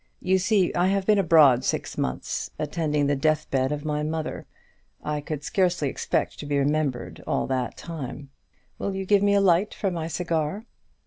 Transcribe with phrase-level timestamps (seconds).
[0.19, 4.47] You see, I have been abroad six months attending the deathbed of my mother.
[5.03, 8.31] I could scarcely expect to be remembered all that time.
[8.79, 10.65] Will you give me a light for my cigar?"